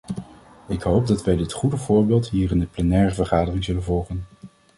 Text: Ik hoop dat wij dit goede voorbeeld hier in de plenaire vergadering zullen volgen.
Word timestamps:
Ik 0.67 0.81
hoop 0.81 1.07
dat 1.07 1.23
wij 1.23 1.35
dit 1.35 1.53
goede 1.53 1.77
voorbeeld 1.77 2.29
hier 2.29 2.51
in 2.51 2.59
de 2.59 2.65
plenaire 2.65 3.13
vergadering 3.13 3.63
zullen 3.63 3.83
volgen. 3.83 4.25